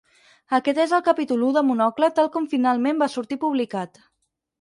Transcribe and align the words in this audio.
Aquest 0.59 0.77
és 0.85 0.93
el 0.97 1.03
capítol 1.07 1.43
u 1.47 1.49
de 1.57 1.61
Monocle 1.67 2.09
tal 2.21 2.31
com 2.37 2.47
finalment 2.55 3.03
va 3.03 3.09
sortir 3.17 3.39
publicat. 3.45 4.01